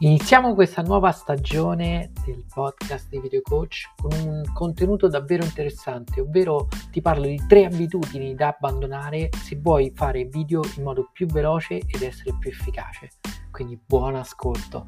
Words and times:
Iniziamo 0.00 0.54
questa 0.54 0.80
nuova 0.82 1.10
stagione 1.10 2.12
del 2.24 2.44
podcast 2.54 3.08
di 3.08 3.18
Video 3.18 3.40
Coach 3.42 3.94
con 4.00 4.12
un 4.12 4.44
contenuto 4.54 5.08
davvero 5.08 5.42
interessante, 5.42 6.20
ovvero 6.20 6.68
ti 6.92 7.00
parlo 7.00 7.26
di 7.26 7.44
tre 7.48 7.64
abitudini 7.64 8.36
da 8.36 8.54
abbandonare 8.56 9.28
se 9.32 9.58
vuoi 9.60 9.90
fare 9.92 10.26
video 10.26 10.62
in 10.76 10.84
modo 10.84 11.10
più 11.12 11.26
veloce 11.26 11.78
ed 11.84 12.02
essere 12.02 12.32
più 12.38 12.48
efficace. 12.48 13.10
Quindi 13.50 13.76
buon 13.84 14.14
ascolto. 14.14 14.84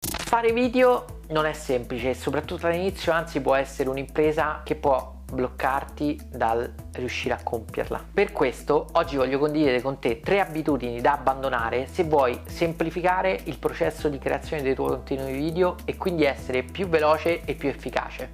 Fare 0.00 0.52
video 0.54 1.20
non 1.28 1.44
è 1.44 1.52
semplice 1.52 2.14
soprattutto 2.14 2.68
all'inizio 2.68 3.12
anzi 3.12 3.42
può 3.42 3.54
essere 3.54 3.90
un'impresa 3.90 4.62
che 4.64 4.76
può 4.76 5.15
bloccarti 5.30 6.20
dal 6.30 6.72
riuscire 6.92 7.34
a 7.34 7.40
compierla. 7.42 8.04
Per 8.12 8.32
questo 8.32 8.86
oggi 8.92 9.16
voglio 9.16 9.38
condividere 9.38 9.82
con 9.82 9.98
te 9.98 10.20
tre 10.20 10.40
abitudini 10.40 11.00
da 11.00 11.12
abbandonare 11.12 11.86
se 11.86 12.04
vuoi 12.04 12.40
semplificare 12.46 13.40
il 13.44 13.58
processo 13.58 14.08
di 14.08 14.18
creazione 14.18 14.62
dei 14.62 14.74
tuoi 14.74 14.88
contenuti 14.88 15.32
video 15.32 15.76
e 15.84 15.96
quindi 15.96 16.24
essere 16.24 16.62
più 16.62 16.88
veloce 16.88 17.44
e 17.44 17.54
più 17.54 17.68
efficace. 17.68 18.32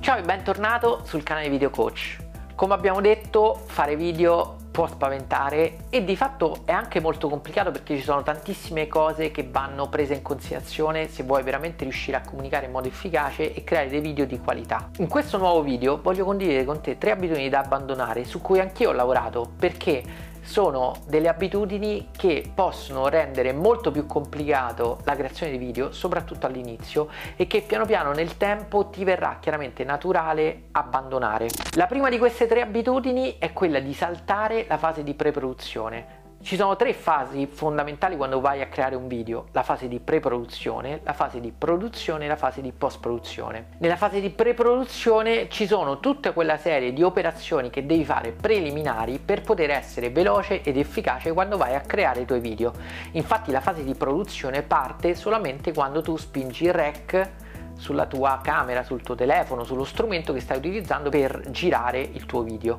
Ciao 0.00 0.18
e 0.18 0.22
bentornato 0.22 1.02
sul 1.04 1.22
canale 1.22 1.48
Video 1.48 1.70
Coach. 1.70 2.18
Come 2.54 2.74
abbiamo 2.74 3.00
detto, 3.00 3.54
fare 3.66 3.96
video 3.96 4.61
può 4.72 4.88
spaventare 4.88 5.84
e 5.90 6.02
di 6.02 6.16
fatto 6.16 6.62
è 6.64 6.72
anche 6.72 6.98
molto 6.98 7.28
complicato 7.28 7.70
perché 7.70 7.94
ci 7.96 8.02
sono 8.02 8.22
tantissime 8.22 8.88
cose 8.88 9.30
che 9.30 9.46
vanno 9.48 9.88
prese 9.88 10.14
in 10.14 10.22
considerazione 10.22 11.08
se 11.08 11.22
vuoi 11.22 11.42
veramente 11.42 11.84
riuscire 11.84 12.16
a 12.16 12.22
comunicare 12.22 12.66
in 12.66 12.72
modo 12.72 12.88
efficace 12.88 13.52
e 13.54 13.62
creare 13.62 13.90
dei 13.90 14.00
video 14.00 14.24
di 14.24 14.40
qualità. 14.40 14.88
In 14.98 15.08
questo 15.08 15.36
nuovo 15.36 15.62
video 15.62 16.00
voglio 16.02 16.24
condividere 16.24 16.64
con 16.64 16.80
te 16.80 16.96
tre 16.98 17.10
abitudini 17.12 17.50
da 17.50 17.60
abbandonare 17.60 18.24
su 18.24 18.40
cui 18.40 18.58
anch'io 18.58 18.88
ho 18.88 18.92
lavorato 18.92 19.48
perché 19.56 20.30
sono 20.42 20.94
delle 21.06 21.28
abitudini 21.28 22.08
che 22.16 22.50
possono 22.54 23.08
rendere 23.08 23.52
molto 23.52 23.90
più 23.90 24.06
complicato 24.06 24.98
la 25.04 25.14
creazione 25.14 25.52
di 25.52 25.58
video, 25.58 25.92
soprattutto 25.92 26.46
all'inizio, 26.46 27.08
e 27.36 27.46
che 27.46 27.62
piano 27.62 27.86
piano 27.86 28.12
nel 28.12 28.36
tempo 28.36 28.86
ti 28.86 29.04
verrà 29.04 29.38
chiaramente 29.40 29.84
naturale 29.84 30.64
abbandonare. 30.72 31.48
La 31.76 31.86
prima 31.86 32.08
di 32.08 32.18
queste 32.18 32.46
tre 32.46 32.60
abitudini 32.60 33.36
è 33.38 33.52
quella 33.52 33.80
di 33.80 33.94
saltare 33.94 34.66
la 34.68 34.78
fase 34.78 35.02
di 35.02 35.14
pre-produzione. 35.14 36.21
Ci 36.42 36.56
sono 36.56 36.74
tre 36.74 36.92
fasi 36.92 37.46
fondamentali 37.46 38.16
quando 38.16 38.40
vai 38.40 38.62
a 38.62 38.66
creare 38.66 38.96
un 38.96 39.06
video, 39.06 39.46
la 39.52 39.62
fase 39.62 39.86
di 39.86 40.00
pre-produzione, 40.00 41.00
la 41.04 41.12
fase 41.12 41.38
di 41.38 41.52
produzione 41.56 42.24
e 42.24 42.28
la 42.28 42.36
fase 42.36 42.60
di 42.60 42.72
post-produzione. 42.72 43.68
Nella 43.78 43.94
fase 43.94 44.20
di 44.20 44.28
pre-produzione 44.28 45.48
ci 45.48 45.68
sono 45.68 46.00
tutta 46.00 46.32
quella 46.32 46.56
serie 46.56 46.92
di 46.92 47.04
operazioni 47.04 47.70
che 47.70 47.86
devi 47.86 48.04
fare 48.04 48.32
preliminari 48.32 49.20
per 49.24 49.42
poter 49.42 49.70
essere 49.70 50.10
veloce 50.10 50.62
ed 50.62 50.76
efficace 50.76 51.32
quando 51.32 51.56
vai 51.56 51.76
a 51.76 51.80
creare 51.80 52.22
i 52.22 52.24
tuoi 52.24 52.40
video. 52.40 52.72
Infatti 53.12 53.52
la 53.52 53.60
fase 53.60 53.84
di 53.84 53.94
produzione 53.94 54.62
parte 54.62 55.14
solamente 55.14 55.72
quando 55.72 56.02
tu 56.02 56.16
spingi 56.16 56.72
rec 56.72 57.30
sulla 57.76 58.06
tua 58.06 58.40
camera, 58.42 58.82
sul 58.82 59.02
tuo 59.02 59.14
telefono, 59.14 59.64
sullo 59.64 59.84
strumento 59.84 60.32
che 60.32 60.40
stai 60.40 60.58
utilizzando 60.58 61.10
per 61.10 61.42
girare 61.50 62.00
il 62.00 62.26
tuo 62.26 62.42
video. 62.42 62.76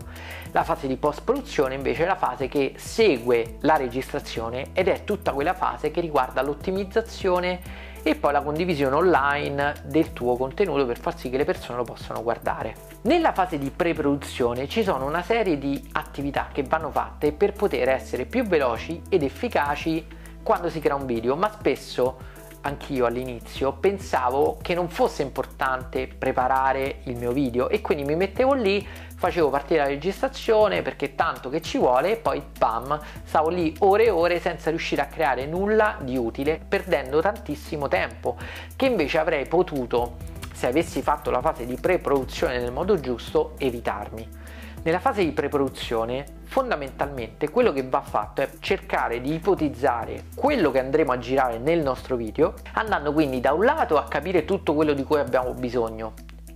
La 0.51 0.63
fase 0.63 0.87
di 0.87 0.97
post 0.97 1.23
produzione 1.23 1.75
invece 1.75 2.03
è 2.03 2.05
la 2.05 2.15
fase 2.15 2.47
che 2.47 2.73
segue 2.77 3.57
la 3.61 3.75
registrazione 3.75 4.67
ed 4.73 4.87
è 4.87 5.03
tutta 5.03 5.31
quella 5.31 5.53
fase 5.53 5.91
che 5.91 6.01
riguarda 6.01 6.41
l'ottimizzazione 6.41 7.91
e 8.03 8.15
poi 8.15 8.33
la 8.33 8.41
condivisione 8.41 8.95
online 8.95 9.73
del 9.85 10.11
tuo 10.11 10.35
contenuto 10.35 10.85
per 10.85 10.99
far 10.99 11.17
sì 11.17 11.29
che 11.29 11.37
le 11.37 11.45
persone 11.45 11.77
lo 11.77 11.85
possano 11.85 12.21
guardare. 12.21 12.75
Nella 13.03 13.31
fase 13.31 13.57
di 13.57 13.69
pre-produzione 13.69 14.67
ci 14.67 14.83
sono 14.83 15.05
una 15.05 15.21
serie 15.21 15.57
di 15.57 15.89
attività 15.93 16.49
che 16.51 16.63
vanno 16.63 16.91
fatte 16.91 17.31
per 17.31 17.53
poter 17.53 17.89
essere 17.89 18.25
più 18.25 18.43
veloci 18.43 19.01
ed 19.07 19.23
efficaci 19.23 20.05
quando 20.43 20.69
si 20.69 20.81
crea 20.81 20.95
un 20.95 21.05
video, 21.05 21.37
ma 21.37 21.49
spesso 21.49 22.31
anch'io 22.63 23.05
all'inizio 23.05 23.73
pensavo 23.73 24.57
che 24.61 24.73
non 24.73 24.89
fosse 24.89 25.21
importante 25.21 26.07
preparare 26.07 26.99
il 27.03 27.15
mio 27.15 27.31
video 27.31 27.69
e 27.69 27.81
quindi 27.81 28.03
mi 28.03 28.15
mettevo 28.15 28.53
lì, 28.53 28.85
facevo 29.15 29.49
partire 29.49 29.81
la 29.81 29.87
registrazione 29.87 30.81
perché 30.81 31.15
tanto 31.15 31.49
che 31.49 31.61
ci 31.61 31.77
vuole 31.77 32.11
e 32.11 32.15
poi 32.17 32.41
bam, 32.57 32.99
stavo 33.23 33.49
lì 33.49 33.73
ore 33.79 34.05
e 34.05 34.09
ore 34.09 34.39
senza 34.39 34.69
riuscire 34.69 35.01
a 35.01 35.07
creare 35.07 35.45
nulla 35.45 35.97
di 36.01 36.17
utile, 36.17 36.59
perdendo 36.67 37.21
tantissimo 37.21 37.87
tempo 37.87 38.37
che 38.75 38.85
invece 38.85 39.17
avrei 39.17 39.45
potuto, 39.47 40.17
se 40.53 40.67
avessi 40.67 41.01
fatto 41.01 41.31
la 41.31 41.41
fase 41.41 41.65
di 41.65 41.75
pre-produzione 41.75 42.59
nel 42.59 42.71
modo 42.71 42.99
giusto, 42.99 43.55
evitarmi. 43.57 44.42
Nella 44.83 44.99
fase 44.99 45.23
di 45.23 45.31
pre-produzione 45.31 46.25
fondamentalmente 46.43 47.49
quello 47.49 47.71
che 47.71 47.87
va 47.87 48.01
fatto 48.01 48.41
è 48.41 48.49
cercare 48.59 49.21
di 49.21 49.35
ipotizzare 49.35 50.25
quello 50.35 50.71
che 50.71 50.79
andremo 50.79 51.13
a 51.13 51.17
girare 51.19 51.57
nel 51.57 51.81
nostro 51.81 52.17
video 52.17 52.53
andando 52.73 53.13
quindi 53.13 53.39
da 53.39 53.53
un 53.53 53.63
lato 53.63 53.95
a 53.95 54.03
capire 54.09 54.43
tutto 54.43 54.73
quello 54.73 54.91
di 54.91 55.05
cui 55.05 55.19
abbiamo 55.19 55.53
bisogno 55.53 56.11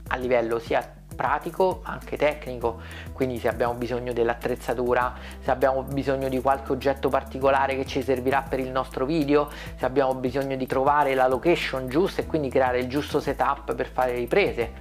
a 0.10 0.18
livello 0.18 0.60
sia 0.60 0.86
pratico 1.16 1.80
anche 1.84 2.18
tecnico 2.18 2.82
quindi 3.14 3.40
se 3.40 3.48
abbiamo 3.48 3.76
bisogno 3.76 4.12
dell'attrezzatura 4.12 5.14
se 5.40 5.50
abbiamo 5.50 5.84
bisogno 5.84 6.28
di 6.28 6.42
qualche 6.42 6.74
oggetto 6.74 7.08
particolare 7.08 7.78
che 7.78 7.86
ci 7.86 8.02
servirà 8.02 8.42
per 8.42 8.60
il 8.60 8.70
nostro 8.70 9.06
video 9.06 9.50
se 9.78 9.86
abbiamo 9.86 10.14
bisogno 10.16 10.58
di 10.58 10.68
trovare 10.68 11.16
la 11.16 11.28
location 11.28 11.88
giusta 11.88 12.22
e 12.22 12.26
quindi 12.26 12.50
creare 12.50 12.80
il 12.80 12.90
giusto 12.90 13.22
setup 13.22 13.74
per 13.74 13.88
fare 13.88 14.12
riprese. 14.16 14.72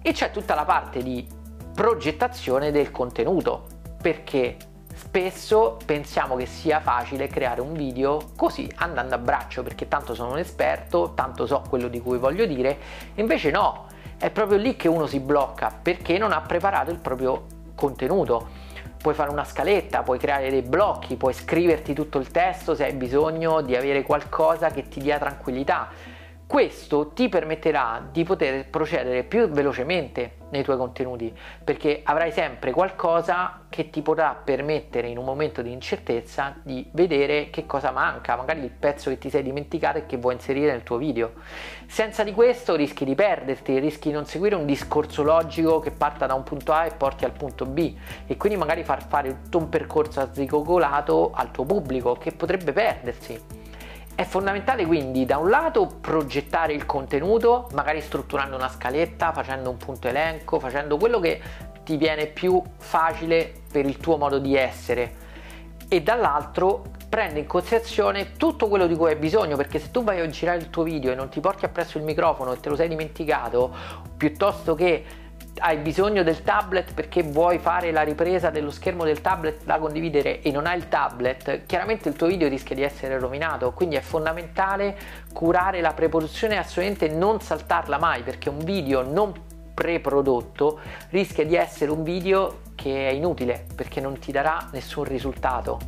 E 0.00 0.12
c'è 0.12 0.30
tutta 0.30 0.54
la 0.54 0.64
parte 0.64 1.02
di 1.02 1.35
progettazione 1.76 2.70
del 2.70 2.90
contenuto 2.90 3.66
perché 4.00 4.56
spesso 4.94 5.76
pensiamo 5.84 6.34
che 6.34 6.46
sia 6.46 6.80
facile 6.80 7.28
creare 7.28 7.60
un 7.60 7.74
video 7.74 8.30
così 8.34 8.66
andando 8.76 9.14
a 9.14 9.18
braccio 9.18 9.62
perché 9.62 9.86
tanto 9.86 10.14
sono 10.14 10.30
un 10.30 10.38
esperto, 10.38 11.12
tanto 11.14 11.46
so 11.46 11.62
quello 11.68 11.88
di 11.88 12.00
cui 12.00 12.16
voglio 12.16 12.46
dire, 12.46 12.78
invece 13.16 13.50
no, 13.50 13.88
è 14.16 14.30
proprio 14.30 14.56
lì 14.56 14.74
che 14.74 14.88
uno 14.88 15.06
si 15.06 15.20
blocca 15.20 15.70
perché 15.82 16.16
non 16.16 16.32
ha 16.32 16.40
preparato 16.40 16.90
il 16.90 16.98
proprio 16.98 17.44
contenuto. 17.74 18.64
Puoi 18.96 19.12
fare 19.12 19.30
una 19.30 19.44
scaletta, 19.44 20.02
puoi 20.02 20.18
creare 20.18 20.48
dei 20.48 20.62
blocchi, 20.62 21.16
puoi 21.16 21.34
scriverti 21.34 21.92
tutto 21.92 22.18
il 22.18 22.30
testo 22.30 22.74
se 22.74 22.84
hai 22.84 22.94
bisogno 22.94 23.60
di 23.60 23.76
avere 23.76 24.02
qualcosa 24.02 24.70
che 24.70 24.88
ti 24.88 24.98
dia 24.98 25.18
tranquillità 25.18 25.90
questo 26.46 27.08
ti 27.08 27.28
permetterà 27.28 28.08
di 28.08 28.22
poter 28.22 28.70
procedere 28.70 29.24
più 29.24 29.48
velocemente 29.48 30.36
nei 30.50 30.62
tuoi 30.62 30.76
contenuti 30.76 31.36
perché 31.64 32.02
avrai 32.04 32.30
sempre 32.30 32.70
qualcosa 32.70 33.62
che 33.68 33.90
ti 33.90 34.00
potrà 34.00 34.40
permettere 34.42 35.08
in 35.08 35.18
un 35.18 35.24
momento 35.24 35.60
di 35.60 35.72
incertezza 35.72 36.54
di 36.62 36.88
vedere 36.92 37.50
che 37.50 37.66
cosa 37.66 37.90
manca, 37.90 38.36
magari 38.36 38.62
il 38.62 38.70
pezzo 38.70 39.10
che 39.10 39.18
ti 39.18 39.28
sei 39.28 39.42
dimenticato 39.42 39.98
e 39.98 40.06
che 40.06 40.18
vuoi 40.18 40.34
inserire 40.34 40.70
nel 40.70 40.84
tuo 40.84 40.98
video. 40.98 41.32
Senza 41.86 42.22
di 42.22 42.32
questo 42.32 42.76
rischi 42.76 43.04
di 43.04 43.16
perderti, 43.16 43.80
rischi 43.80 44.08
di 44.08 44.14
non 44.14 44.24
seguire 44.24 44.54
un 44.54 44.66
discorso 44.66 45.24
logico 45.24 45.80
che 45.80 45.90
parta 45.90 46.26
da 46.26 46.34
un 46.34 46.44
punto 46.44 46.72
A 46.72 46.86
e 46.86 46.92
porti 46.92 47.24
al 47.24 47.32
punto 47.32 47.66
B 47.66 47.92
e 48.24 48.36
quindi 48.36 48.56
magari 48.56 48.84
far 48.84 49.04
fare 49.04 49.40
tutto 49.42 49.58
un 49.58 49.68
percorso 49.68 50.20
azzicocolato 50.20 51.32
al 51.34 51.50
tuo 51.50 51.64
pubblico 51.64 52.14
che 52.14 52.30
potrebbe 52.30 52.72
perdersi. 52.72 53.65
È 54.16 54.24
fondamentale 54.24 54.86
quindi 54.86 55.26
da 55.26 55.36
un 55.36 55.50
lato 55.50 55.98
progettare 56.00 56.72
il 56.72 56.86
contenuto, 56.86 57.68
magari 57.74 58.00
strutturando 58.00 58.56
una 58.56 58.70
scaletta, 58.70 59.30
facendo 59.30 59.68
un 59.68 59.76
punto 59.76 60.08
elenco, 60.08 60.58
facendo 60.58 60.96
quello 60.96 61.20
che 61.20 61.38
ti 61.84 61.98
viene 61.98 62.24
più 62.24 62.62
facile 62.78 63.52
per 63.70 63.84
il 63.84 63.98
tuo 63.98 64.16
modo 64.16 64.38
di 64.38 64.56
essere. 64.56 65.24
E 65.86 66.00
dall'altro 66.00 66.84
prende 67.10 67.40
in 67.40 67.46
considerazione 67.46 68.32
tutto 68.38 68.68
quello 68.68 68.86
di 68.86 68.96
cui 68.96 69.10
hai 69.10 69.16
bisogno 69.16 69.54
perché 69.54 69.78
se 69.78 69.90
tu 69.90 70.02
vai 70.02 70.18
a 70.18 70.28
girare 70.30 70.60
il 70.60 70.70
tuo 70.70 70.82
video 70.82 71.12
e 71.12 71.14
non 71.14 71.28
ti 71.28 71.40
porti 71.40 71.66
appresso 71.66 71.98
il 71.98 72.04
microfono 72.04 72.54
e 72.54 72.60
te 72.60 72.70
lo 72.70 72.74
sei 72.74 72.88
dimenticato 72.88 73.70
piuttosto 74.16 74.74
che 74.74 75.04
hai 75.58 75.78
bisogno 75.78 76.22
del 76.22 76.42
tablet 76.42 76.92
perché 76.94 77.22
vuoi 77.22 77.58
fare 77.58 77.90
la 77.90 78.02
ripresa 78.02 78.50
dello 78.50 78.70
schermo 78.70 79.04
del 79.04 79.20
tablet 79.20 79.64
da 79.64 79.78
condividere 79.78 80.42
e 80.42 80.50
non 80.50 80.66
hai 80.66 80.76
il 80.76 80.88
tablet, 80.88 81.66
chiaramente 81.66 82.08
il 82.08 82.16
tuo 82.16 82.26
video 82.26 82.48
rischia 82.48 82.74
di 82.74 82.82
essere 82.82 83.18
rovinato, 83.18 83.72
quindi 83.72 83.96
è 83.96 84.00
fondamentale 84.00 84.96
curare 85.32 85.80
la 85.80 85.92
preproduzione 85.92 86.54
e 86.54 86.58
assolutamente 86.58 87.08
non 87.08 87.40
saltarla 87.40 87.98
mai 87.98 88.22
perché 88.22 88.48
un 88.48 88.58
video 88.58 89.02
non 89.02 89.32
pre-prodotto 89.74 90.80
rischia 91.10 91.44
di 91.44 91.54
essere 91.54 91.90
un 91.90 92.02
video 92.02 92.60
che 92.74 93.08
è 93.08 93.12
inutile 93.12 93.66
perché 93.74 94.00
non 94.00 94.18
ti 94.18 94.32
darà 94.32 94.68
nessun 94.72 95.04
risultato 95.04 95.78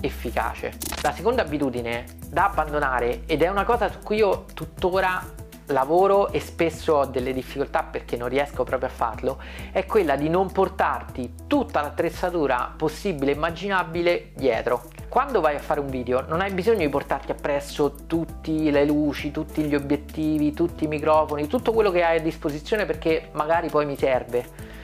efficace. 0.00 0.74
La 1.02 1.12
seconda 1.12 1.42
abitudine 1.42 2.04
da 2.28 2.44
abbandonare 2.44 3.22
ed 3.26 3.42
è 3.42 3.48
una 3.48 3.64
cosa 3.64 3.90
su 3.90 3.98
cui 4.00 4.16
io 4.16 4.44
tuttora 4.54 5.46
lavoro 5.68 6.30
e 6.30 6.40
spesso 6.40 6.94
ho 6.94 7.06
delle 7.06 7.32
difficoltà 7.32 7.82
perché 7.82 8.16
non 8.16 8.28
riesco 8.28 8.64
proprio 8.64 8.88
a 8.88 8.92
farlo, 8.92 9.38
è 9.72 9.86
quella 9.86 10.16
di 10.16 10.28
non 10.28 10.50
portarti 10.50 11.34
tutta 11.46 11.80
l'attrezzatura 11.80 12.72
possibile 12.76 13.32
e 13.32 13.34
immaginabile 13.34 14.30
dietro. 14.34 14.84
quando 15.08 15.40
vai 15.40 15.56
a 15.56 15.58
fare 15.58 15.80
un 15.80 15.88
video 15.88 16.24
non 16.26 16.40
hai 16.40 16.52
bisogno 16.52 16.78
di 16.78 16.88
portarti 16.88 17.32
appresso 17.32 17.94
tutte 18.06 18.50
le 18.52 18.84
luci, 18.84 19.30
tutti 19.30 19.62
gli 19.62 19.74
obiettivi, 19.74 20.52
tutti 20.52 20.84
i 20.84 20.88
microfoni, 20.88 21.46
tutto 21.46 21.72
quello 21.72 21.90
che 21.90 22.04
hai 22.04 22.18
a 22.18 22.22
disposizione 22.22 22.84
perché 22.84 23.30
magari 23.32 23.68
poi 23.68 23.86
mi 23.86 23.96
serve. 23.96 24.76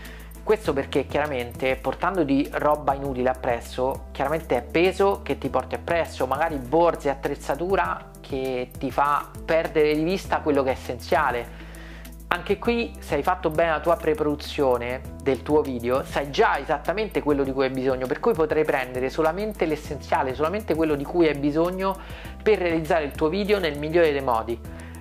Questo 0.43 0.75
perché 0.75 1.07
chiaramente 1.07 1.77
portando 1.77 2.23
di 2.23 2.47
roba 2.53 2.93
inutile 2.95 3.31
appresso, 3.31 4.07
chiaramente 4.13 4.57
è 4.57 4.63
peso 4.63 5.21
che 5.23 5.39
ti 5.39 5.49
porti 5.49 5.75
appresso, 5.75 6.27
magari 6.27 6.57
borse, 6.57 7.09
attrezzatura 7.09 8.13
che 8.27 8.71
ti 8.79 8.91
fa 8.91 9.29
perdere 9.45 9.95
di 9.95 10.03
vista 10.03 10.41
quello 10.41 10.63
che 10.63 10.71
è 10.71 10.73
essenziale. 10.73 11.63
Anche 12.29 12.59
qui 12.59 12.93
se 12.99 13.17
hai 13.17 13.23
fatto 13.23 13.51
bene 13.51 13.71
la 13.71 13.81
tua 13.81 13.97
pre-produzione 13.97 15.01
del 15.23 15.43
tuo 15.43 15.61
video 15.61 16.03
sai 16.05 16.31
già 16.31 16.59
esattamente 16.59 17.23
quello 17.23 17.45
di 17.45 17.53
cui 17.53 17.67
hai 17.67 17.71
bisogno 17.71 18.07
per 18.07 18.19
cui 18.19 18.33
potrai 18.33 18.65
prendere 18.65 19.09
solamente 19.09 19.67
l'essenziale 19.67 20.35
solamente 20.35 20.75
quello 20.75 20.97
di 20.97 21.05
cui 21.05 21.29
hai 21.29 21.39
bisogno 21.39 21.97
per 22.43 22.59
realizzare 22.59 23.05
il 23.05 23.13
tuo 23.13 23.29
video 23.29 23.61
nel 23.61 23.79
migliore 23.79 24.11
dei 24.11 24.23
modi. 24.23 24.59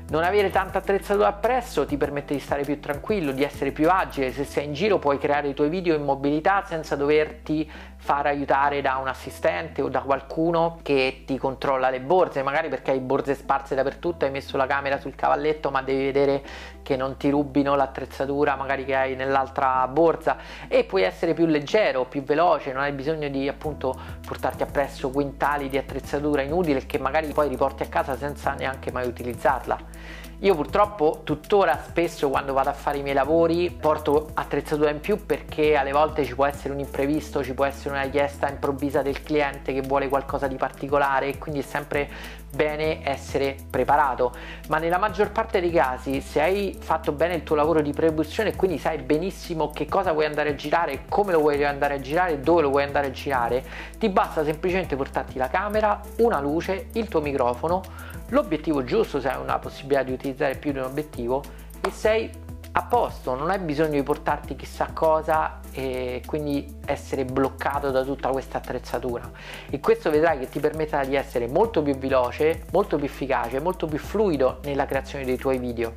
Non 0.10 0.22
avere 0.24 0.52
tanta 0.52 0.78
attrezzatura 0.78 1.30
appresso 1.30 1.88
ti 1.88 1.98
permette 1.98 2.36
di 2.36 2.40
stare 2.40 2.64
più 2.64 2.80
tranquillo, 2.80 3.32
di 3.32 3.44
essere 3.44 3.72
più 3.72 3.90
agile, 3.90 4.32
se 4.32 4.44
sei 4.44 4.66
in 4.66 4.74
giro 4.74 5.00
puoi 5.00 5.18
creare 5.18 5.48
i 5.48 5.54
tuoi 5.56 5.70
video 5.70 5.96
in 5.96 6.04
mobilità 6.04 6.64
senza 6.66 6.96
doverti 6.96 7.68
far 8.04 8.26
aiutare 8.26 8.82
da 8.82 8.98
un 8.98 9.08
assistente 9.08 9.82
o 9.82 9.88
da 9.88 10.02
qualcuno 10.02 10.80
che 10.84 11.24
ti 11.26 11.38
controlla 11.38 11.90
le 11.90 12.02
borse, 12.02 12.44
magari 12.44 12.68
perché 12.68 12.92
hai 12.92 13.00
borse 13.00 13.34
sparse 13.34 13.76
dappertutto, 13.76 14.26
hai 14.26 14.32
messo 14.32 14.58
la 14.58 14.66
camera 14.66 15.00
sul 15.00 15.16
cavalletto 15.16 15.72
ma 15.72 15.82
devi 15.82 16.04
vedere 16.04 16.44
che 16.82 16.98
non 16.98 17.16
ti 17.16 17.30
rubino 17.30 17.76
l'attrezzatura 17.76 18.58
magari 18.58 18.84
che 18.84 18.94
hai 18.94 19.16
nell'altra 19.16 19.88
borsa 19.88 20.36
e 20.68 20.84
puoi 20.84 21.04
essere 21.04 21.34
più 21.34 21.46
leggero, 21.46 22.04
più 22.04 22.24
veloce, 22.24 22.74
non 22.74 22.82
hai 22.82 22.92
bisogno 22.92 23.30
di 23.30 23.48
appunto 23.48 23.98
portarti 24.28 24.64
appresso 24.64 25.10
quintali 25.10 25.70
di 25.70 25.78
attrezzatura 25.78 26.42
inutile 26.42 26.86
che 26.86 27.00
magari 27.00 27.28
poi 27.28 27.48
riporti 27.48 27.84
a 27.84 27.88
casa 27.88 28.18
senza 28.18 28.52
neanche 28.52 28.92
mai 28.92 29.08
utilizzarla. 29.08 30.23
Io 30.40 30.56
purtroppo 30.56 31.22
tuttora 31.24 31.82
spesso 31.86 32.30
quando 32.30 32.52
vado 32.52 32.70
a 32.70 32.74
fare 32.74 32.98
i 32.98 33.02
miei 33.02 33.16
lavori 33.16 33.70
porto 33.70 34.30
attrezzatura 34.34 34.90
in 34.90 35.00
più 35.00 35.26
perché 35.26 35.76
alle 35.76 35.92
volte 35.92 36.26
ci 36.26 36.36
può 36.36 36.46
essere 36.46 36.74
un 36.74 36.80
imprevisto, 36.80 37.44
ci 37.44 37.54
può 37.54 37.64
essere 37.64 37.92
una 37.92 38.04
richiesta 38.04 38.50
improvvisa 38.50 39.02
del 39.02 39.24
cliente 39.24 39.74
che 39.74 39.82
vuole 39.82 40.10
qualcosa 40.10 40.48
di 40.48 40.56
particolare 40.56 41.28
e 41.28 41.38
quindi 41.38 41.62
è 41.62 41.64
sempre 41.64 42.10
bene 42.56 43.00
essere 43.04 43.56
preparato. 43.70 44.34
Ma 44.68 44.78
nella 44.78 44.98
maggior 44.98 45.32
parte 45.32 45.60
dei 45.60 45.72
casi 45.72 46.22
se 46.22 46.42
hai 46.42 46.78
fatto 46.80 47.12
bene 47.12 47.36
il 47.36 47.44
tuo 47.44 47.56
lavoro 47.56 47.82
di 47.82 47.92
pre-produzione 47.92 48.50
e 48.50 48.56
quindi 48.56 48.78
sai 48.78 49.00
benissimo 49.00 49.72
che 49.72 49.88
cosa 49.88 50.12
vuoi 50.12 50.26
andare 50.26 50.52
a 50.52 50.56
girare, 50.56 51.06
come 51.10 51.32
lo 51.32 51.40
vuoi 51.40 51.64
andare 51.64 51.96
a 51.96 52.00
girare, 52.00 52.40
dove 52.40 52.62
lo 52.62 52.70
vuoi 52.70 52.84
andare 52.84 53.08
a 53.08 53.12
girare, 53.12 53.64
ti 53.98 54.10
basta 54.10 54.44
semplicemente 54.44 54.96
portarti 54.96 55.38
la 55.38 55.50
camera, 55.50 56.00
una 56.18 56.40
luce, 56.40 56.88
il 56.94 57.08
tuo 57.08 57.22
microfono 57.22 57.82
l'obiettivo 58.30 58.84
giusto 58.84 59.20
se 59.20 59.30
hai 59.30 59.42
una 59.42 59.60
possibilità 59.60 60.04
di 60.04 60.12
utilizzare 60.12 60.56
più 60.56 60.72
di 60.72 60.80
un 60.80 60.86
obiettivo 60.86 61.44
e 61.82 61.92
sei 61.92 62.30
a 62.76 62.84
posto, 62.86 63.36
non 63.36 63.52
hai 63.52 63.60
bisogno 63.60 63.92
di 63.92 64.04
portarti 64.04 64.56
chissà 64.56 64.90
cosa 64.94 65.60
e 65.72 66.24
quindi 66.26 66.80
essere 66.86 67.24
bloccato 67.24 67.92
da 67.92 68.04
tutta 68.04 68.30
questa 68.30 68.58
attrezzatura 68.58 69.30
e 69.70 69.80
questo 69.80 70.10
vedrai 70.10 70.40
che 70.40 70.50
ti 70.50 70.60
permetterà 70.60 71.06
di 71.06 71.16
essere 71.16 71.48
molto 71.48 71.84
più 71.84 71.96
veloce, 71.96 72.66
molto 72.72 72.98
più 72.98 73.06
efficace, 73.06 73.60
molto 73.60 73.86
più 73.86 74.00
fluido 74.00 74.60
nella 74.64 74.86
creazione 74.86 75.24
dei 75.24 75.38
tuoi 75.38 75.60
video. 75.60 75.94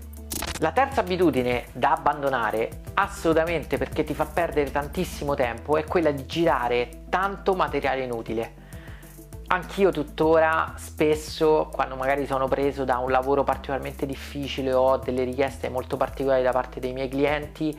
La 0.60 0.72
terza 0.72 1.00
abitudine 1.00 1.64
da 1.72 1.92
abbandonare 1.92 2.82
assolutamente 2.94 3.78
perché 3.78 4.04
ti 4.04 4.12
fa 4.12 4.26
perdere 4.26 4.70
tantissimo 4.70 5.34
tempo 5.34 5.78
è 5.78 5.84
quella 5.84 6.10
di 6.10 6.26
girare 6.26 7.04
tanto 7.08 7.54
materiale 7.54 8.02
inutile 8.02 8.64
anch'io 9.48 9.90
tuttora 9.90 10.74
spesso 10.76 11.68
quando 11.72 11.96
magari 11.96 12.26
sono 12.26 12.48
preso 12.48 12.84
da 12.84 12.98
un 12.98 13.10
lavoro 13.10 13.44
particolarmente 13.44 14.06
difficile 14.06 14.72
o 14.72 14.80
ho 14.80 14.96
delle 14.98 15.24
richieste 15.24 15.68
molto 15.68 15.96
particolari 15.96 16.42
da 16.42 16.52
parte 16.52 16.80
dei 16.80 16.92
miei 16.92 17.08
clienti 17.08 17.78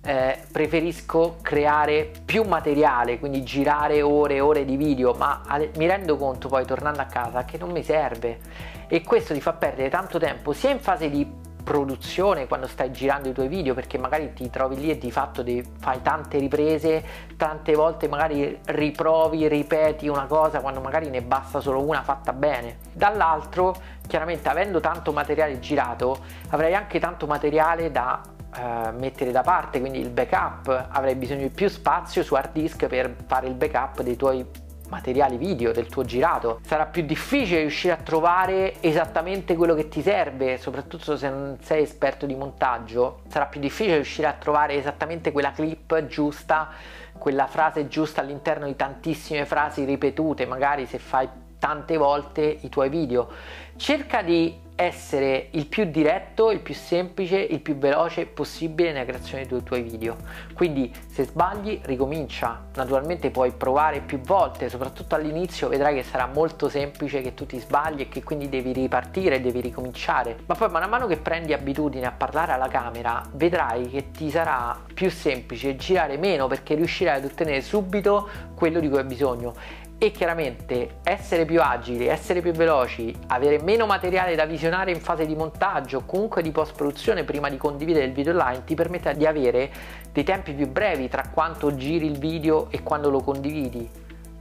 eh, 0.00 0.38
preferisco 0.50 1.38
creare 1.42 2.10
più 2.24 2.44
materiale 2.44 3.18
quindi 3.18 3.42
girare 3.42 4.00
ore 4.00 4.36
e 4.36 4.40
ore 4.40 4.64
di 4.64 4.76
video 4.76 5.12
ma 5.14 5.42
mi 5.76 5.86
rendo 5.86 6.16
conto 6.16 6.48
poi 6.48 6.64
tornando 6.64 7.00
a 7.00 7.06
casa 7.06 7.44
che 7.44 7.58
non 7.58 7.70
mi 7.70 7.82
serve. 7.82 8.38
E 8.86 9.02
questo 9.02 9.34
ti 9.34 9.40
fa 9.40 9.52
perdere 9.52 9.90
tanto 9.90 10.18
tempo 10.18 10.52
sia 10.52 10.70
in 10.70 10.78
fase 10.78 11.10
di 11.10 11.30
produzione 11.68 12.46
quando 12.46 12.66
stai 12.66 12.90
girando 12.90 13.28
i 13.28 13.32
tuoi 13.34 13.46
video 13.46 13.74
perché 13.74 13.98
magari 13.98 14.32
ti 14.32 14.48
trovi 14.48 14.80
lì 14.80 14.88
e 14.88 14.96
di 14.96 15.10
fatto 15.10 15.44
fai 15.80 16.00
tante 16.00 16.38
riprese 16.38 17.04
tante 17.36 17.74
volte 17.74 18.08
magari 18.08 18.58
riprovi 18.64 19.46
ripeti 19.48 20.08
una 20.08 20.24
cosa 20.24 20.60
quando 20.60 20.80
magari 20.80 21.10
ne 21.10 21.20
basta 21.20 21.60
solo 21.60 21.82
una 21.82 22.02
fatta 22.02 22.32
bene. 22.32 22.78
Dall'altro 22.94 23.74
chiaramente 24.06 24.48
avendo 24.48 24.80
tanto 24.80 25.12
materiale 25.12 25.58
girato 25.58 26.16
avrai 26.48 26.74
anche 26.74 26.98
tanto 26.98 27.26
materiale 27.26 27.90
da 27.90 28.36
Uh, 28.48 28.98
mettere 28.98 29.30
da 29.30 29.42
parte 29.42 29.78
quindi 29.78 30.00
il 30.00 30.08
backup 30.08 30.86
avrai 30.88 31.14
bisogno 31.14 31.42
di 31.42 31.50
più 31.50 31.68
spazio 31.68 32.22
su 32.22 32.34
hard 32.34 32.52
disk 32.52 32.86
per 32.86 33.14
fare 33.26 33.46
il 33.46 33.52
backup 33.52 34.00
dei 34.00 34.16
tuoi 34.16 34.44
materiali 34.88 35.36
video 35.36 35.72
del 35.72 35.86
tuo 35.86 36.04
girato. 36.04 36.60
Sarà 36.64 36.86
più 36.86 37.02
difficile 37.02 37.60
riuscire 37.60 37.92
a 37.92 37.96
trovare 37.96 38.80
esattamente 38.80 39.56
quello 39.56 39.74
che 39.74 39.88
ti 39.88 40.02
serve 40.02 40.58
soprattutto 40.58 41.16
se 41.16 41.28
non 41.28 41.58
sei 41.60 41.82
esperto 41.82 42.26
di 42.26 42.34
montaggio. 42.34 43.20
Sarà 43.28 43.46
più 43.46 43.60
difficile 43.60 43.96
riuscire 43.96 44.26
a 44.26 44.32
trovare 44.32 44.74
esattamente 44.74 45.32
quella 45.32 45.52
clip 45.52 46.06
giusta 46.06 46.70
quella 47.18 47.46
frase 47.48 47.88
giusta 47.88 48.20
all'interno 48.20 48.66
di 48.66 48.76
tantissime 48.76 49.44
frasi 49.44 49.84
ripetute 49.84 50.46
magari 50.46 50.86
se 50.86 50.98
fai 50.98 51.28
tante 51.58 51.96
volte 51.96 52.58
i 52.60 52.68
tuoi 52.68 52.88
video 52.88 53.28
cerca 53.76 54.22
di 54.22 54.66
essere 54.80 55.48
il 55.52 55.66
più 55.66 55.86
diretto, 55.86 56.52
il 56.52 56.60
più 56.60 56.72
semplice, 56.72 57.36
il 57.36 57.58
più 57.58 57.76
veloce 57.78 58.26
possibile 58.26 58.92
nella 58.92 59.04
creazione 59.04 59.44
dei 59.44 59.62
tuoi 59.64 59.82
video. 59.82 60.16
Quindi 60.54 60.94
se 61.08 61.24
sbagli 61.24 61.80
ricomincia, 61.82 62.66
naturalmente 62.74 63.30
puoi 63.30 63.50
provare 63.50 64.00
più 64.00 64.20
volte, 64.20 64.68
soprattutto 64.68 65.16
all'inizio 65.16 65.68
vedrai 65.68 65.96
che 65.96 66.04
sarà 66.04 66.26
molto 66.26 66.68
semplice 66.68 67.22
che 67.22 67.34
tu 67.34 67.44
ti 67.44 67.58
sbagli 67.58 68.02
e 68.02 68.08
che 68.08 68.22
quindi 68.22 68.48
devi 68.48 68.72
ripartire, 68.72 69.40
devi 69.40 69.60
ricominciare. 69.60 70.38
Ma 70.46 70.54
poi 70.54 70.70
man 70.70 70.88
mano 70.88 71.08
che 71.08 71.16
prendi 71.16 71.52
abitudine 71.52 72.06
a 72.06 72.12
parlare 72.12 72.52
alla 72.52 72.68
camera 72.68 73.20
vedrai 73.32 73.88
che 73.88 74.12
ti 74.12 74.30
sarà 74.30 74.80
più 74.94 75.10
semplice 75.10 75.74
girare 75.74 76.16
meno 76.18 76.46
perché 76.46 76.76
riuscirai 76.76 77.16
ad 77.16 77.24
ottenere 77.24 77.62
subito 77.62 78.28
quello 78.54 78.78
di 78.78 78.88
cui 78.88 78.98
hai 78.98 79.04
bisogno 79.04 79.86
e 79.98 80.12
chiaramente 80.12 81.00
essere 81.02 81.44
più 81.44 81.60
agili, 81.60 82.06
essere 82.06 82.40
più 82.40 82.52
veloci, 82.52 83.12
avere 83.26 83.60
meno 83.60 83.84
materiale 83.84 84.36
da 84.36 84.46
visionare 84.46 84.92
in 84.92 85.00
fase 85.00 85.26
di 85.26 85.34
montaggio 85.34 85.98
o 85.98 86.04
comunque 86.06 86.40
di 86.40 86.52
post 86.52 86.74
produzione 86.76 87.24
prima 87.24 87.48
di 87.48 87.56
condividere 87.56 88.04
il 88.04 88.12
video 88.12 88.32
online 88.32 88.62
ti 88.64 88.76
permette 88.76 89.16
di 89.16 89.26
avere 89.26 89.70
dei 90.12 90.22
tempi 90.22 90.52
più 90.52 90.68
brevi 90.68 91.08
tra 91.08 91.28
quanto 91.34 91.74
giri 91.74 92.06
il 92.06 92.16
video 92.16 92.68
e 92.70 92.84
quando 92.84 93.10
lo 93.10 93.20
condividi. 93.20 93.90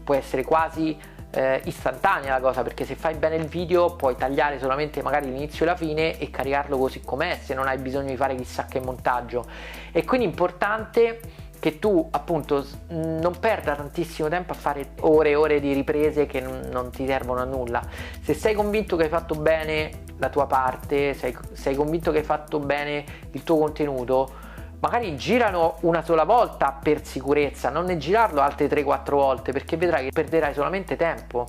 Può 0.04 0.14
essere 0.14 0.44
quasi 0.44 0.96
eh, 1.32 1.62
istantanea 1.66 2.34
la 2.34 2.40
cosa 2.40 2.62
perché 2.62 2.86
se 2.86 2.96
fai 2.96 3.16
bene 3.16 3.36
il 3.36 3.48
video 3.48 3.96
puoi 3.96 4.16
tagliare 4.16 4.60
solamente 4.60 5.02
magari 5.02 5.26
l'inizio 5.26 5.66
e 5.66 5.68
la 5.68 5.76
fine 5.76 6.18
e 6.20 6.30
caricarlo 6.30 6.78
così 6.78 7.02
com'è 7.02 7.38
se 7.42 7.54
non 7.54 7.68
hai 7.68 7.78
bisogno 7.80 8.10
di 8.10 8.16
fare 8.16 8.36
chissà 8.36 8.66
che 8.66 8.80
montaggio. 8.80 9.46
E 9.92 10.06
quindi 10.06 10.26
importante 10.26 11.20
che 11.60 11.80
tu 11.80 12.08
appunto 12.12 12.66
non 12.90 13.38
perda 13.40 13.76
tantissimo 13.76 14.28
tempo 14.28 14.52
a 14.52 14.56
fare 14.56 14.92
ore 15.02 15.32
e 15.32 15.36
ore 15.36 15.60
di 15.60 15.74
riprese 15.74 16.26
che 16.26 16.40
non, 16.40 16.68
non, 16.72 16.92
ti 16.92 17.06
servono 17.06 17.42
a 17.42 17.46
nulla. 17.46 17.82
Se 18.22 18.34
sei 18.34 18.54
convinto 18.54 18.96
che 18.96 19.04
hai 19.04 19.10
fatto 19.10 19.36
bene 19.36 20.04
la 20.18 20.30
tua 20.30 20.46
parte, 20.46 21.14
sei, 21.14 21.36
sei 21.54 21.76
convinto 21.76 22.12
che 22.12 22.20
hai 22.20 22.24
fatto 22.24 22.60
bene 22.60 23.04
il 23.32 23.44
tuo 23.44 23.58
contenuto, 23.58 24.46
magari 24.80 25.16
girano 25.16 25.78
una 25.82 26.04
sola 26.04 26.24
volta 26.24 26.78
per 26.82 27.06
sicurezza, 27.06 27.70
non 27.70 27.86
ne 27.86 27.98
girarlo 27.98 28.42
altre 28.42 28.68
3-4 28.68 29.12
volte 29.12 29.52
perché 29.52 29.78
vedrai 29.78 30.06
che 30.06 30.12
perderai 30.12 30.54
solamente 30.54 30.96
tempo. 30.96 31.46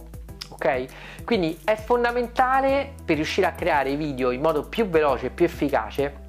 Ok? 0.50 1.24
Quindi 1.24 1.58
è 1.62 1.76
fondamentale 1.76 2.94
per 3.04 3.16
riuscire 3.16 3.46
a 3.46 3.52
creare 3.52 3.94
video 3.96 4.30
in 4.30 4.40
modo 4.40 4.64
più 4.64 4.88
veloce 4.88 5.26
e 5.26 5.30
più 5.30 5.44
efficace 5.44 6.26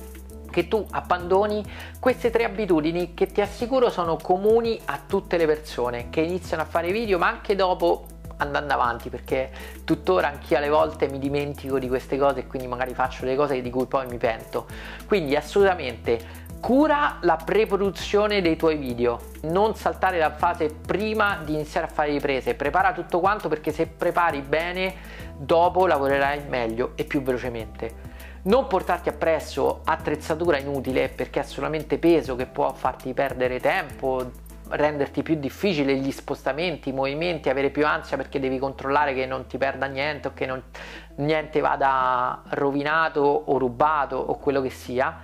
che 0.49 0.67
tu 0.67 0.85
abbandoni 0.91 1.63
queste 1.99 2.29
tre 2.29 2.43
abitudini 2.43 3.13
che 3.13 3.27
ti 3.27 3.41
assicuro 3.41 3.89
sono 3.89 4.17
comuni 4.17 4.79
a 4.85 4.99
tutte 5.05 5.37
le 5.37 5.45
persone 5.45 6.09
che 6.09 6.21
iniziano 6.21 6.63
a 6.63 6.65
fare 6.65 6.91
video 6.91 7.17
ma 7.17 7.27
anche 7.27 7.55
dopo 7.55 8.05
andando 8.39 8.73
avanti 8.73 9.09
perché 9.09 9.51
tuttora 9.83 10.27
anch'io 10.27 10.57
alle 10.57 10.69
volte 10.69 11.07
mi 11.09 11.19
dimentico 11.19 11.79
di 11.79 11.87
queste 11.87 12.17
cose 12.17 12.41
e 12.41 12.47
quindi 12.47 12.67
magari 12.67 12.93
faccio 12.93 13.25
le 13.25 13.35
cose 13.35 13.61
di 13.61 13.69
cui 13.69 13.85
poi 13.85 14.07
mi 14.07 14.17
pento. 14.17 14.65
Quindi 15.05 15.35
assolutamente 15.35 16.47
cura 16.59 17.17
la 17.21 17.37
pre-produzione 17.37 18.41
dei 18.41 18.57
tuoi 18.57 18.75
video 18.75 19.19
non 19.43 19.75
saltare 19.75 20.17
la 20.17 20.31
fase 20.31 20.67
prima 20.67 21.39
di 21.43 21.53
iniziare 21.53 21.87
a 21.87 21.89
fare 21.89 22.11
riprese 22.11 22.53
prepara 22.53 22.91
tutto 22.91 23.21
quanto 23.21 23.47
perché 23.47 23.71
se 23.71 23.87
prepari 23.87 24.41
bene 24.41 24.93
dopo 25.37 25.87
lavorerai 25.87 26.43
meglio 26.49 26.91
e 26.95 27.05
più 27.05 27.21
velocemente 27.21 28.17
non 28.43 28.67
portarti 28.67 29.10
appresso 29.10 29.81
attrezzatura 29.84 30.58
inutile 30.58 31.10
perché 31.10 31.41
è 31.41 31.43
solamente 31.43 31.98
peso 31.98 32.36
che 32.36 32.46
può 32.46 32.72
farti 32.74 33.13
perdere 33.13 33.60
tempo 33.60 34.48
renderti 34.69 35.24
più 35.24 35.36
difficile 35.36 35.96
gli 35.96 36.12
spostamenti, 36.12 36.89
i 36.89 36.93
movimenti, 36.93 37.50
avere 37.50 37.69
più 37.69 37.86
ansia 37.86 38.17
perché 38.17 38.39
devi 38.39 38.60
controllare 38.60 39.13
che 39.13 39.25
non 39.25 39.46
ti 39.48 39.58
perda 39.58 39.88
niente 39.88 40.27
o 40.27 40.34
che 40.34 40.46
non, 40.46 40.62
niente 41.15 41.60
vada 41.60 42.43
rovinato 42.50 43.22
o 43.22 43.58
rubato 43.58 44.17
o 44.17 44.38
quello 44.38 44.62
che 44.62 44.69
sia. 44.69 45.22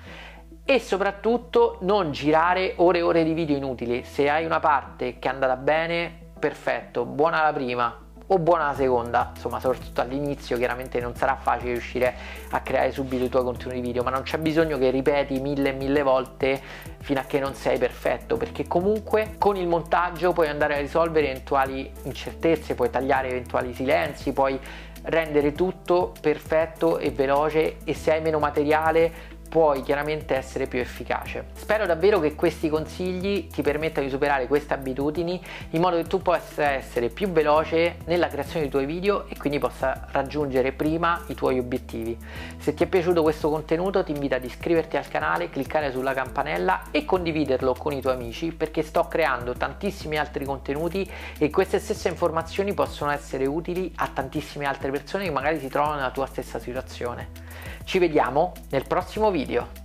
E 0.68 0.80
soprattutto 0.80 1.78
non 1.82 2.12
girare 2.12 2.74
ore 2.78 2.98
e 3.00 3.02
ore 3.04 3.24
di 3.24 3.34
video 3.34 3.56
inutili. 3.56 4.04
Se 4.04 4.30
hai 4.30 4.46
una 4.46 4.60
parte 4.60 5.20
che 5.20 5.30
è 5.30 5.32
andata 5.32 5.56
bene, 5.56 6.12
perfetto, 6.40 7.06
buona 7.06 7.44
la 7.44 7.54
prima, 7.54 8.05
o 8.28 8.40
buona 8.40 8.68
la 8.68 8.74
seconda, 8.74 9.32
insomma 9.36 9.60
soprattutto 9.60 10.02
all'inizio 10.02 10.58
chiaramente 10.58 11.00
non 11.00 11.16
sarà 11.16 11.36
facile 11.36 11.72
riuscire 11.72 12.14
a 12.50 12.62
creare 12.62 12.92
subito 12.92 13.26
i 13.26 13.30
tuoi 13.30 13.44
contenuti 13.44 13.82
video, 13.82 14.04
ma 14.04 14.10
non 14.10 14.24
c'è 14.24 14.38
bisogno 14.38 14.78
che 14.78 14.90
ripeti 14.90 15.40
mille 15.40 15.70
e 15.70 15.74
mille 15.74 16.02
volte 16.02 16.62
fino 17.02 17.20
a 17.20 17.24
che 17.24 17.40
non 17.40 17.54
sei 17.54 17.78
perfetto, 17.78 18.38
perché 18.38 18.68
comunque 18.68 19.36
con 19.38 19.56
il 19.56 19.68
montaggio 19.68 20.34
puoi 20.34 20.48
andare 20.48 20.76
a 20.76 20.80
risolvere 20.80 21.30
eventuali 21.30 21.92
incertezze, 22.04 22.74
puoi 22.74 22.90
tagliare 22.90 23.30
eventuali 23.30 23.74
silenzi, 23.74 24.34
puoi 24.34 24.60
rendere 25.04 25.52
tutto 25.52 26.14
perfetto 26.20 26.98
e 26.98 27.12
veloce 27.12 27.78
e 27.84 27.94
se 27.94 28.14
hai 28.14 28.22
meno 28.22 28.40
materiale 28.40 29.34
puoi 29.50 29.82
chiaramente 29.82 30.36
essere 30.36 30.68
più 30.68 30.80
efficace. 30.80 31.46
Spero 31.54 31.86
davvero 31.86 32.20
che 32.20 32.36
questi 32.36 32.70
consigli 32.70 33.48
ti 33.48 33.62
permettano 33.62 34.06
di 34.06 34.12
superare 34.12 34.48
queste 34.48 34.74
abitudini 34.74 35.42
in 35.72 35.82
modo 35.82 35.98
che 35.98 36.04
tu 36.04 36.22
possa 36.22 36.72
essere 36.72 37.10
più 37.10 37.30
veloce 37.30 37.98
nella 38.06 38.28
creazione 38.28 38.62
dei 38.62 38.70
tuoi 38.70 38.86
video 38.86 39.28
e 39.28 39.38
quindi 39.38 39.60
possa 39.60 40.08
raggiungere 40.12 40.72
prima 40.72 41.24
i 41.28 41.36
tuoi 41.36 41.60
obiettivi. 41.60 42.18
Se 42.58 42.74
ti 42.74 42.84
è 42.84 42.88
piaciuto 42.88 43.22
questo 43.22 43.50
contenuto 43.50 44.04
ti 44.04 44.12
invito 44.12 44.36
ad 44.36 44.44
iscriverti 44.44 44.98
al 44.98 45.08
canale, 45.08 45.50
cliccare 45.50 45.92
sulla 45.92 46.14
campanella 46.14 46.84
e 46.92 47.06
condividerlo 47.06 47.74
con 47.74 47.94
i 47.94 48.02
tuoi 48.02 48.14
amici 48.14 48.52
perché 48.52 48.82
sto 48.82 49.08
creando 49.08 49.54
tantissimi 49.54 50.18
altri 50.18 50.46
contenuti 50.46 51.10
e 51.38 51.50
queste 51.50 51.80
stesse 51.80 52.10
informazioni 52.10 52.74
possono 52.74 53.12
essere 53.12 53.46
utili 53.46 53.92
a 53.96 54.10
tantissime 54.14 54.66
altre 54.66 54.92
persone 54.92 55.26
che 55.26 55.32
magari 55.32 55.60
si 55.60 55.68
trovano 55.70 55.96
nella 55.96 56.12
tua 56.12 56.26
stessa 56.26 56.60
situazione. 56.60 57.45
Ci 57.84 58.00
vediamo 58.00 58.52
nel 58.70 58.86
prossimo 58.88 59.32
video. 59.32 59.84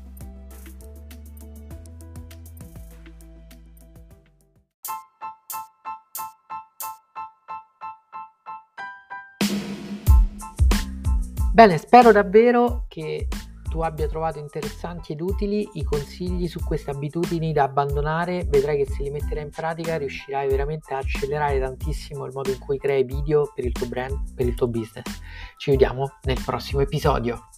Bene, 11.52 11.76
spero 11.76 12.10
davvero 12.10 12.84
che 12.88 13.26
tu 13.68 13.80
abbia 13.80 14.08
trovato 14.08 14.38
interessanti 14.38 15.12
ed 15.12 15.20
utili 15.20 15.68
i 15.74 15.84
consigli 15.84 16.48
su 16.48 16.58
queste 16.64 16.90
abitudini 16.90 17.52
da 17.52 17.64
abbandonare, 17.64 18.44
vedrai 18.48 18.78
che 18.78 18.90
se 18.90 19.02
li 19.02 19.10
metterai 19.10 19.44
in 19.44 19.50
pratica 19.50 19.96
riuscirai 19.96 20.48
veramente 20.48 20.94
a 20.94 20.98
accelerare 20.98 21.60
tantissimo 21.60 22.24
il 22.24 22.32
modo 22.32 22.50
in 22.50 22.58
cui 22.58 22.78
crei 22.78 23.04
video 23.04 23.52
per 23.54 23.64
il 23.64 23.72
tuo 23.72 23.86
brand, 23.86 24.34
per 24.34 24.46
il 24.46 24.54
tuo 24.54 24.68
business. 24.68 25.20
Ci 25.56 25.70
vediamo 25.70 26.12
nel 26.22 26.40
prossimo 26.44 26.80
episodio. 26.80 27.48